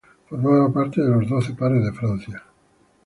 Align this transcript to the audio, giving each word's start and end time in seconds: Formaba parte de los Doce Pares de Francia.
Formaba 0.27 0.73
parte 0.73 0.99
de 0.99 1.09
los 1.09 1.29
Doce 1.29 1.53
Pares 1.53 1.85
de 1.85 1.93
Francia. 1.93 2.43